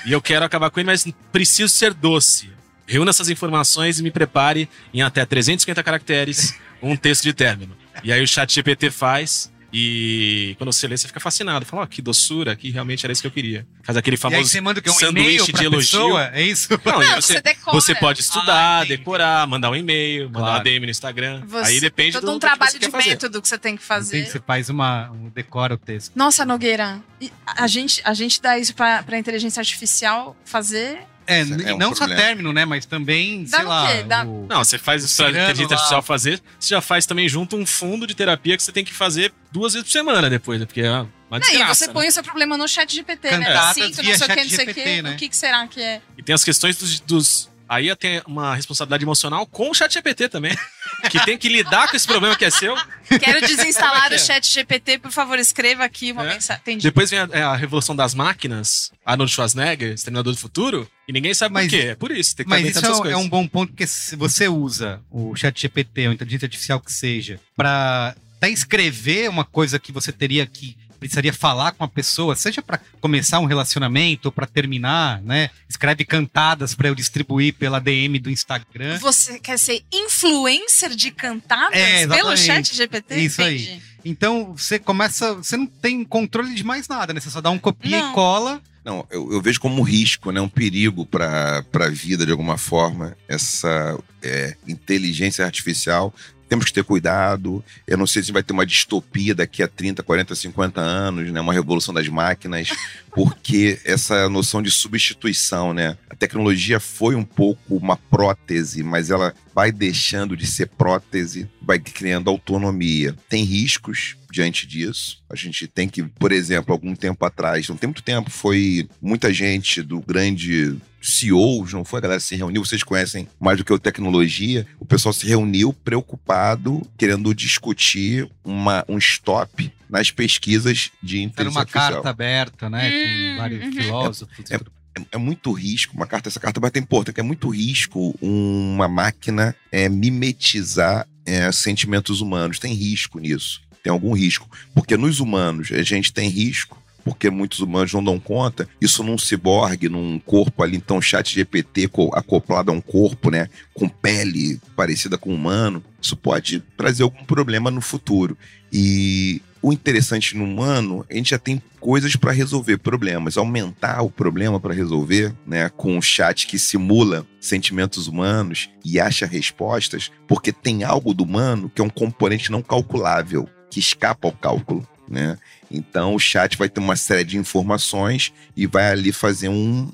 [0.08, 2.50] E eu quero acabar com ele, mas preciso ser doce.
[2.88, 7.78] Reúna essas informações e me prepare em até 350 caracteres um texto de término.
[8.04, 11.66] E aí o chat GPT faz e quando você lê, você fica fascinado.
[11.66, 13.68] Fala, oh, que doçura, que realmente era isso que eu queria.
[13.84, 16.00] Faz aquele famoso e aí você manda que é um sanduíche de elogio.
[16.00, 16.70] Pessoa, é isso?
[16.86, 20.58] Não, Não você, você, você, pode estudar, ah, decorar, mandar um e-mail, mandar claro.
[20.58, 21.44] uma DM no Instagram.
[21.46, 24.26] Você, aí depende todo do um trabalho de método que você tem que fazer.
[24.26, 26.12] Você faz uma, um decora o texto.
[26.16, 27.02] Nossa, Nogueira,
[27.46, 31.94] a gente, a gente dá isso para a inteligência artificial fazer é, é um não
[31.94, 31.96] problema.
[31.96, 32.66] só término, né?
[32.66, 34.02] Mas também, Dá sei lá.
[34.04, 34.24] Dá...
[34.24, 34.48] O...
[34.50, 38.08] Não, você faz isso pra inteligência artificial fazer, você já faz também junto um fundo
[38.08, 40.66] de terapia que você tem que fazer duas vezes por semana depois, né?
[40.66, 41.94] Porque é uma desgraça, não, e você né?
[41.94, 43.74] põe o seu problema no chat GPT, né?
[43.74, 45.02] Sinto, não sei o que, não sei o que.
[45.02, 45.14] Né?
[45.14, 46.02] O que, que será que é?
[46.18, 50.30] E tem as questões dos, dos Aí tem uma responsabilidade emocional com o chat GPT
[50.30, 50.56] também.
[51.12, 52.76] que tem que lidar com esse problema que é seu.
[53.20, 56.34] Quero desinstalar o chat GPT, por favor, escreva aqui uma é.
[56.34, 56.62] mensagem.
[56.62, 56.84] Entendi.
[56.84, 61.34] Depois vem a, é a, revolução das máquinas, Arnold Schwarzenegger, Exterminador do Futuro, e ninguém
[61.34, 61.88] sabe mas, por quê.
[61.88, 64.48] É por isso, tem que Mas isso é, é, um bom ponto, porque se você
[64.48, 69.92] usa o chat GPT, ou inteligência artificial que seja, para até escrever uma coisa que
[69.92, 74.46] você teria que precisaria falar com a pessoa, seja para começar um relacionamento ou para
[74.46, 75.50] terminar, né?
[75.70, 78.98] Escreve cantadas para eu distribuir pela DM do Instagram.
[79.00, 83.18] Você quer ser influencer de cantadas é, pelo chat GPT?
[83.18, 83.70] Isso Entendi.
[83.70, 83.82] aí.
[84.04, 87.20] Então você começa, você não tem controle de mais nada, né?
[87.20, 88.12] Você só dá um copia não.
[88.12, 88.62] e cola.
[88.84, 90.40] Não, eu, eu, vejo como um risco, né?
[90.40, 96.14] um perigo para a vida de alguma forma, essa é, inteligência artificial
[96.48, 97.64] temos que ter cuidado.
[97.86, 101.40] Eu não sei se vai ter uma distopia daqui a 30, 40, 50 anos, né?
[101.42, 102.70] Uma revolução das máquinas,
[103.12, 105.98] porque essa noção de substituição, né?
[106.10, 111.80] A tecnologia foi um pouco uma prótese, mas ela vai deixando de ser prótese, vai
[111.80, 113.16] criando autonomia.
[113.28, 115.24] Tem riscos diante disso.
[115.28, 119.34] A gente tem que, por exemplo, algum tempo atrás, não tem muito tempo, foi muita
[119.34, 121.98] gente do grande CEOs, não foi?
[121.98, 124.68] A galera se reuniu, vocês conhecem mais do que o tecnologia.
[124.80, 131.50] O pessoal se reuniu preocupado, querendo discutir uma, um stop nas pesquisas de inteligência Era
[131.50, 131.94] uma artificial.
[131.94, 132.92] carta aberta, né?
[132.92, 133.72] Com hum, vários uhum.
[133.72, 134.52] filósofos.
[134.52, 134.60] É,
[134.98, 138.88] é, é muito risco, uma carta, essa carta vai ter importante, é muito risco uma
[138.88, 142.60] máquina é, mimetizar é, sentimentos humanos.
[142.60, 143.62] Tem risco nisso.
[143.84, 144.50] Tem algum risco.
[144.74, 149.18] Porque nos humanos a gente tem risco porque muitos humanos não dão conta, isso num
[149.18, 155.18] ciborgue, num corpo ali, então chat GPT acoplado a um corpo, né, com pele parecida
[155.18, 158.38] com humano, isso pode trazer algum problema no futuro.
[158.74, 164.10] E o interessante no humano, a gente já tem coisas para resolver problemas, aumentar o
[164.10, 170.54] problema para resolver, né, com um chat que simula sentimentos humanos e acha respostas, porque
[170.54, 175.38] tem algo do humano que é um componente não calculável, que escapa ao cálculo né?
[175.72, 179.90] Então o chat vai ter uma série de informações e vai ali fazer um,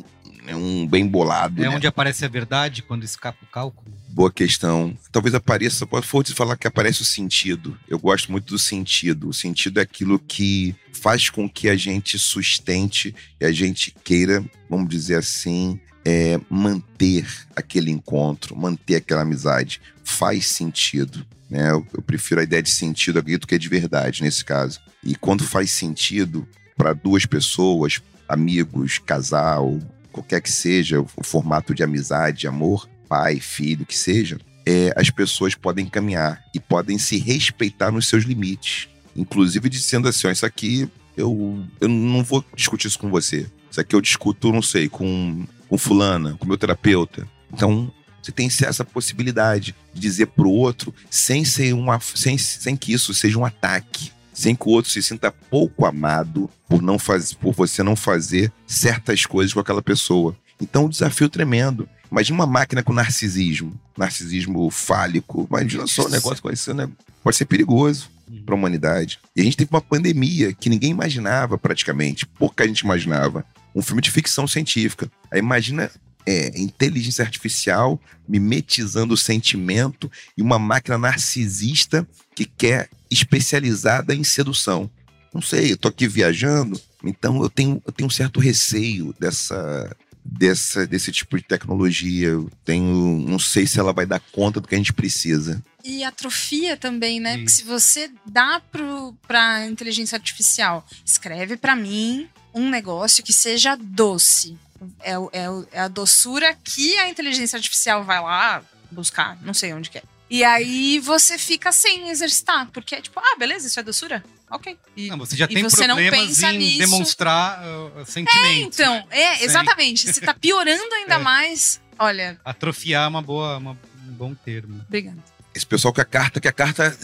[0.51, 1.63] um bem bolado.
[1.63, 1.75] É né?
[1.75, 3.93] onde aparece a verdade quando escapa o cálculo?
[4.09, 4.95] Boa questão.
[5.11, 7.77] Talvez apareça, pode for falar que aparece o sentido.
[7.87, 9.29] Eu gosto muito do sentido.
[9.29, 14.43] O sentido é aquilo que faz com que a gente sustente e a gente queira,
[14.69, 17.25] vamos dizer assim, é, manter
[17.55, 19.81] aquele encontro, manter aquela amizade.
[20.03, 21.25] Faz sentido.
[21.49, 21.71] Né?
[21.71, 24.79] Eu, eu prefiro a ideia de sentido aqui do que de verdade nesse caso.
[25.03, 29.79] E quando faz sentido para duas pessoas, amigos, casal,
[30.13, 35.55] qualquer que seja o formato de amizade, amor, pai, filho, que seja, é, as pessoas
[35.55, 38.87] podem caminhar e podem se respeitar nos seus limites.
[39.15, 43.45] Inclusive dizendo assim, isso aqui eu, eu não vou discutir isso com você.
[43.69, 47.27] Isso aqui eu discuto, não sei, com, com fulana, com meu terapeuta.
[47.51, 52.93] Então, você tem essa possibilidade de dizer pro outro sem ser uma, sem, sem que
[52.93, 57.33] isso seja um ataque, sem que o outro se sinta pouco amado por não faz,
[57.33, 60.35] por você não fazer certas coisas com aquela pessoa.
[60.59, 61.87] Então, um desafio tremendo.
[62.11, 65.47] Imagina uma máquina com narcisismo, narcisismo fálico.
[65.49, 66.89] Imagina só um negócio com esse, né?
[67.23, 68.09] Pode ser perigoso
[68.45, 69.19] para a humanidade.
[69.35, 73.45] E a gente teve uma pandemia que ninguém imaginava praticamente, pouca gente imaginava.
[73.75, 75.09] Um filme de ficção científica.
[75.31, 75.89] Aí imagina
[76.25, 84.89] é, inteligência artificial mimetizando o sentimento e uma máquina narcisista que quer especializada em sedução.
[85.33, 89.95] Não sei, eu tô aqui viajando, então eu tenho, eu tenho um certo receio dessa,
[90.23, 92.29] dessa, desse tipo de tecnologia.
[92.29, 95.63] Eu tenho, não sei se ela vai dar conta do que a gente precisa.
[95.83, 97.37] E atrofia também, né?
[97.37, 103.75] Porque se você dá para a inteligência artificial, escreve para mim um negócio que seja
[103.75, 104.55] doce.
[105.01, 109.89] É, é, é a doçura que a inteligência artificial vai lá buscar, não sei onde
[109.89, 110.03] que é.
[110.29, 114.23] E aí você fica sem exercitar, porque é tipo, ah, beleza, isso é doçura?
[114.49, 114.77] Ok.
[114.95, 116.79] E, não, você já tem você problemas em nisso.
[116.79, 118.79] demonstrar uh, sentimentos.
[118.79, 120.11] É, então, é, exatamente.
[120.11, 121.17] Você tá piorando ainda é.
[121.19, 121.81] mais.
[121.99, 122.39] Olha.
[122.45, 124.83] Atrofiar é uma boa, uma, um bom termo.
[124.87, 125.17] Obrigada
[125.55, 126.95] esse pessoal que a carta, que a carta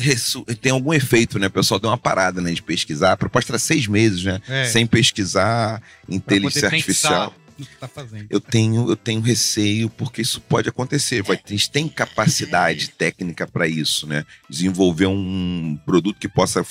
[0.59, 1.47] tem algum efeito, né?
[1.47, 3.11] O pessoal deu uma parada, né, de pesquisar.
[3.11, 4.41] A proposta era seis meses, né?
[4.47, 4.65] É.
[4.65, 7.33] Sem pesquisar inteligência artificial.
[7.79, 7.89] Tá
[8.29, 11.21] eu tenho, eu tenho receio porque isso pode acontecer.
[11.23, 14.25] Vai, a gente tem capacidade técnica para isso, né?
[14.49, 16.65] Desenvolver um produto que possa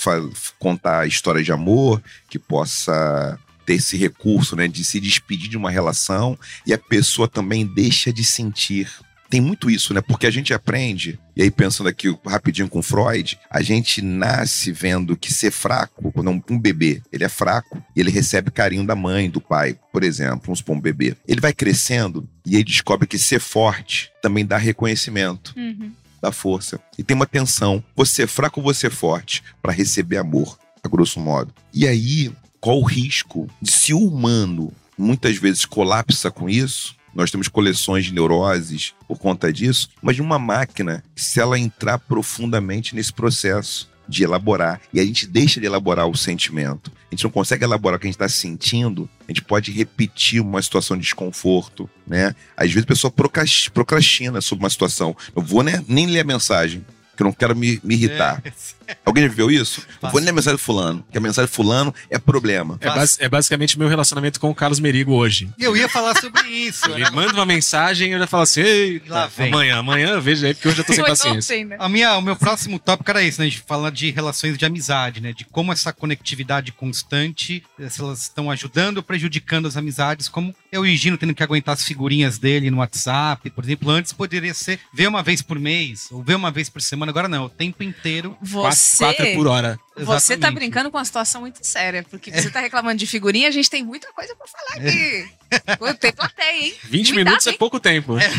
[0.58, 5.70] contar história de amor, que possa ter esse recurso, né, de se despedir de uma
[5.70, 8.90] relação e a pessoa também deixa de sentir
[9.28, 10.00] tem muito isso, né?
[10.00, 15.16] Porque a gente aprende, e aí pensando aqui rapidinho com Freud, a gente nasce vendo
[15.16, 19.28] que ser fraco, quando um bebê, ele é fraco e ele recebe carinho da mãe,
[19.28, 21.16] do pai, por exemplo, vamos supor um bebê.
[21.26, 25.54] Ele vai crescendo e ele descobre que ser forte também dá reconhecimento.
[25.56, 25.92] Uhum.
[26.20, 26.80] Dá força.
[26.98, 27.82] E tem uma tensão.
[27.94, 29.42] Você é fraco ou você é forte?
[29.62, 31.52] para receber amor, a grosso modo.
[31.72, 36.96] E aí, qual o risco de se o humano muitas vezes colapsa com isso?
[37.14, 42.94] Nós temos coleções de neuroses por conta disso, mas uma máquina, se ela entrar profundamente
[42.94, 47.30] nesse processo de elaborar, e a gente deixa de elaborar o sentimento, a gente não
[47.30, 51.02] consegue elaborar o que a gente está sentindo, a gente pode repetir uma situação de
[51.02, 52.34] desconforto, né?
[52.56, 55.14] Às vezes a pessoa procrastina sobre uma situação.
[55.36, 58.40] Eu vou né, nem ler a mensagem, que eu não quero me, me irritar.
[58.44, 58.52] É.
[59.04, 59.82] Alguém já viveu isso?
[60.02, 62.78] Eu vou ler a mensagem do fulano, que a mensagem do fulano é problema.
[62.80, 65.48] É, bas é basicamente meu relacionamento com o Carlos Merigo hoje.
[65.58, 66.90] Eu ia falar sobre isso.
[66.90, 69.02] Ele manda uma mensagem e eu já falo assim, Ei,
[69.38, 71.64] amanhã, amanhã veja aí, porque hoje eu tô sem paciência.
[71.64, 71.76] Né?
[71.78, 73.46] A minha, o meu próximo tópico era isso, né?
[73.46, 75.32] A gente fala de relações de amizade, né?
[75.32, 80.84] De como essa conectividade constante, se elas estão ajudando ou prejudicando as amizades, como eu
[80.86, 84.54] e o Gino tendo que aguentar as figurinhas dele no WhatsApp, por exemplo, antes poderia
[84.54, 87.48] ser ver uma vez por mês, ou ver uma vez por semana, agora não, o
[87.48, 88.36] tempo inteiro.
[88.40, 89.78] Você, quatro, quatro por hora.
[89.96, 93.50] Você tá brincando com uma situação muito séria, porque você tá reclamando de figurinha, a
[93.50, 95.28] gente tem muita coisa pra falar aqui.
[95.50, 95.94] É.
[95.94, 96.74] Tem plateia, hein?
[96.84, 98.18] 20 minutos é pouco tempo.
[98.18, 98.30] É.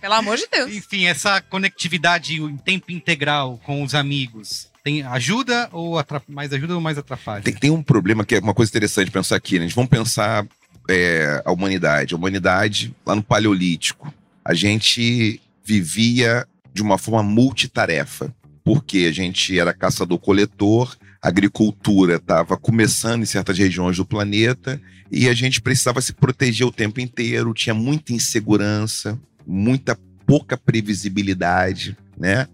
[0.00, 0.72] Pelo amor de Deus.
[0.72, 4.68] Enfim, essa conectividade em tempo integral com os amigos.
[4.84, 7.42] Tem ajuda ou mais ajuda ou mais atrapalha?
[7.42, 9.64] Tem, tem um problema que é uma coisa interessante pensar aqui, né?
[9.64, 10.46] A gente vamos pensar
[10.88, 12.14] é, a humanidade.
[12.14, 14.12] A humanidade, lá no Paleolítico,
[14.44, 18.32] a gente vivia de uma forma multitarefa,
[18.68, 24.78] porque a gente era caçador-coletor, a agricultura estava começando em certas regiões do planeta
[25.10, 31.96] e a gente precisava se proteger o tempo inteiro, tinha muita insegurança, muita pouca previsibilidade,
[32.14, 32.46] né?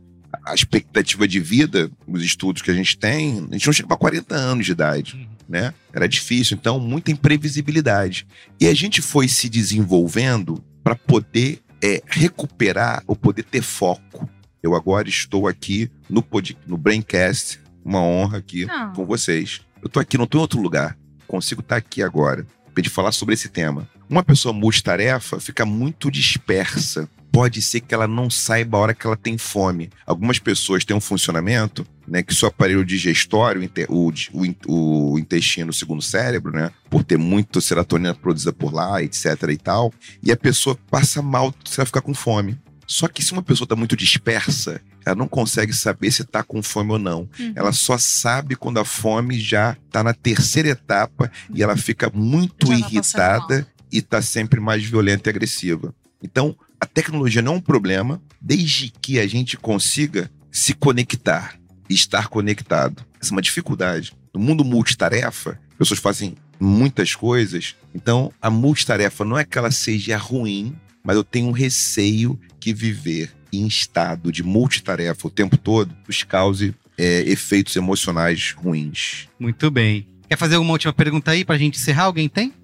[0.45, 3.97] A expectativa de vida, os estudos que a gente tem, a gente não chega para
[3.97, 5.17] 40 anos de idade.
[5.17, 5.75] Uhum né?
[5.93, 8.27] Era difícil, então muita imprevisibilidade.
[8.59, 14.27] E a gente foi se desenvolvendo para poder é, recuperar ou poder ter foco.
[14.65, 18.95] Eu agora estou aqui no, pod, no Braincast, uma honra aqui não.
[18.95, 19.61] com vocês.
[19.83, 20.97] Eu estou aqui, não estou em outro lugar.
[21.29, 23.87] Consigo estar aqui agora para falar sobre esse tema.
[24.09, 29.05] Uma pessoa multitarefa fica muito dispersa pode ser que ela não saiba a hora que
[29.05, 29.91] ela tem fome.
[30.07, 35.99] Algumas pessoas têm um funcionamento, né, que seu aparelho digestório, o, o, o intestino, segundo
[35.99, 40.37] o cérebro, né, por ter muito serotonina produzida por lá, etc e tal, e a
[40.37, 42.57] pessoa passa mal se ela ficar com fome.
[42.87, 46.63] Só que se uma pessoa está muito dispersa, ela não consegue saber se está com
[46.63, 47.29] fome ou não.
[47.39, 47.53] Uhum.
[47.55, 52.67] Ela só sabe quando a fome já está na terceira etapa e ela fica muito
[52.67, 55.95] já tá irritada e tá sempre mais violenta e agressiva.
[56.23, 61.59] Então, a tecnologia não é um problema, desde que a gente consiga se conectar
[61.89, 63.05] e estar conectado.
[63.21, 64.13] Essa é uma dificuldade.
[64.33, 70.17] No mundo multitarefa, pessoas fazem muitas coisas, então a multitarefa não é que ela seja
[70.17, 75.95] ruim, mas eu tenho um receio que viver em estado de multitarefa o tempo todo
[76.09, 79.29] nos cause é, efeitos emocionais ruins.
[79.39, 80.07] Muito bem.
[80.31, 82.05] Quer fazer uma última pergunta aí pra gente encerrar?
[82.05, 82.55] Alguém tem?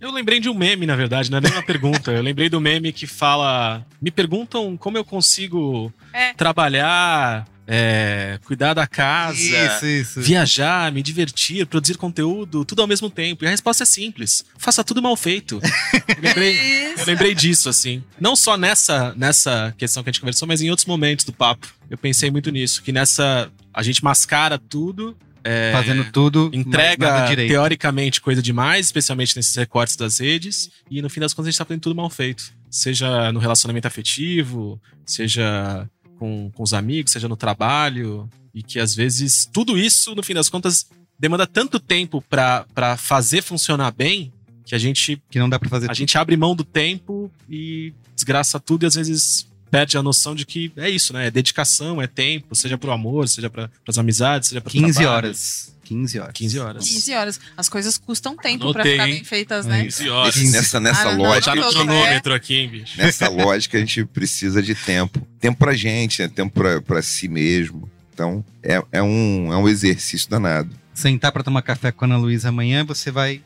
[0.00, 2.10] Eu lembrei de um meme, na verdade, não é nem uma pergunta.
[2.10, 6.32] Eu lembrei do meme que fala: Me perguntam como eu consigo É.
[6.34, 10.20] trabalhar, é, cuidar da casa, Isso, isso.
[10.20, 13.44] viajar, me divertir, produzir conteúdo, tudo ao mesmo tempo.
[13.44, 15.60] E a resposta é simples: faça tudo mal feito.
[15.62, 16.58] Eu lembrei,
[16.98, 18.02] eu lembrei disso, assim.
[18.20, 21.66] Não só nessa, nessa questão que a gente conversou, mas em outros momentos do papo.
[21.88, 23.50] Eu pensei muito nisso, que nessa.
[23.72, 25.16] A gente mascara tudo.
[25.42, 31.20] é, Fazendo tudo, entrega teoricamente coisa demais, especialmente nesses recortes das redes, e no fim
[31.20, 32.52] das contas a gente tá fazendo tudo mal feito.
[32.70, 35.88] Seja no relacionamento afetivo, seja
[36.24, 40.32] com, com os amigos, seja no trabalho, e que às vezes tudo isso, no fim
[40.32, 40.86] das contas,
[41.18, 44.32] demanda tanto tempo pra pra fazer funcionar bem
[44.64, 47.92] que a gente, Que não dá pra fazer a gente abre mão do tempo e
[48.14, 51.26] desgraça tudo e às vezes perde a noção de que é isso, né?
[51.26, 55.73] É dedicação, é tempo, seja pro amor, seja para as amizades, seja para 15 horas.
[55.84, 56.32] 15 horas.
[56.34, 56.84] 15 horas.
[56.88, 57.40] 15 horas.
[57.56, 59.86] As coisas custam tempo pra Anotei, ficar bem feitas, né?
[59.86, 59.98] isso.
[59.98, 60.36] 15 horas.
[60.52, 62.98] Nessa nessa Ah, não, não, lógica, Tá no Todo, cronômetro aqui, hein, bicho?
[62.98, 65.26] nessa lógica a gente precisa de tempo.
[65.40, 66.28] Tempo pra gente, né?
[66.28, 67.88] tempo pra, pra si mesmo.
[68.12, 70.70] Então, é, é, um, é um exercício danado.
[70.94, 73.40] Sentar pra tomar café com a Ana Luísa amanhã, você vai.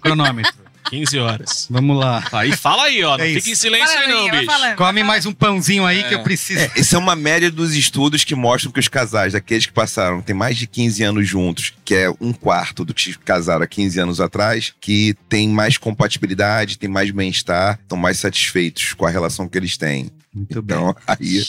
[0.00, 0.63] Cronômetro.
[0.94, 1.66] 15 horas.
[1.70, 2.22] Vamos lá.
[2.32, 3.16] Aí fala aí, ó.
[3.16, 3.50] Não É fica isso.
[3.50, 4.52] em silêncio aí, não, vai bicho.
[4.52, 6.60] falando, Come mais um pãozinho aí que eu preciso.
[6.60, 10.20] É, essa é uma média dos estudos que mostram que os casais, daqueles que passaram,
[10.22, 14.00] tem mais de 15 anos juntos, que é um quarto do que casaram há 15
[14.00, 19.48] anos atrás, que tem mais compatibilidade, tem mais bem-estar, estão mais satisfeitos com a relação
[19.48, 20.10] que eles têm.
[20.34, 20.76] Muito bem.
[20.76, 21.42] Então, aí,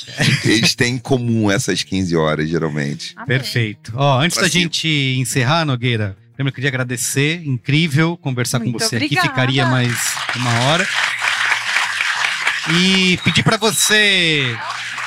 [0.45, 3.15] eles têm em comum essas 15 horas, geralmente.
[3.25, 3.91] Perfeito.
[3.95, 4.61] Ó, antes Pra da cima.
[4.63, 4.87] gente
[5.19, 7.41] encerrar, Nogueira, lembra queria agradecer.
[7.45, 9.27] Incrível conversar com Muito você obrigada.
[9.27, 9.29] aqui.
[9.29, 10.87] Ficaria mais uma hora.
[12.73, 14.57] E pedir pra você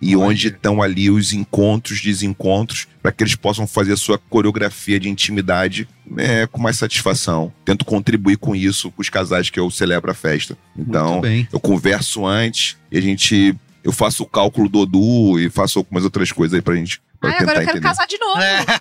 [0.00, 5.00] E onde estão ali os encontros, desencontros, para que eles possam fazer a sua coreografia
[5.00, 5.88] de intimidade
[6.18, 7.50] é, com mais satisfação.
[7.64, 10.58] Tento contribuir com isso com os casais que eu celebro a festa.
[10.76, 13.56] Então, eu converso antes e a gente.
[13.82, 17.00] Eu faço o cálculo do Odu e faço algumas outras coisas aí pra gente.
[17.32, 17.80] Ai, agora eu quero entender.
[17.80, 18.34] casar de novo.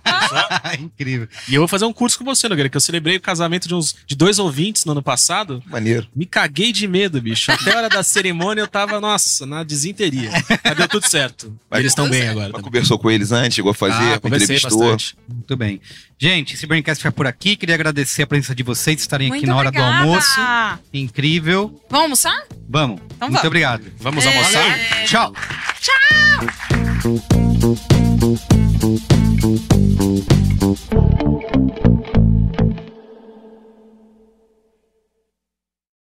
[0.06, 1.28] Ah, Incrível.
[1.48, 3.76] E eu vou fazer um curso com você, Nogueira, que eu celebrei o casamento de,
[3.76, 5.62] uns, de dois ouvintes no ano passado.
[5.68, 6.08] Maneiro.
[6.16, 7.52] Me caguei de medo, bicho.
[7.52, 10.30] Até a hora da cerimônia eu tava, nossa, na desinteria.
[10.64, 11.58] Mas deu tudo certo.
[11.70, 12.52] Vai Eles estão bem agora.
[12.54, 14.80] Mas conversou com eles antes, chegou a fazer, Ah, conversei entrevistou.
[14.80, 15.16] bastante.
[15.28, 15.82] Muito bem.
[16.20, 17.56] Gente, esse Braincast fica por aqui.
[17.56, 20.04] Queria agradecer a presença de vocês, estarem aqui Muito na hora do obrigada.
[20.04, 20.40] almoço.
[20.94, 21.82] Incrível.
[21.90, 22.46] Vamos almoçar?
[22.70, 23.02] Vamos.
[23.06, 23.44] Então Muito vamos.
[23.46, 23.84] obrigado.
[24.00, 24.30] Vamos É.
[24.30, 24.80] almoçar?
[25.06, 25.34] Tchau.
[25.82, 28.13] Tchau!
[28.24, 28.40] thank
[31.78, 31.83] you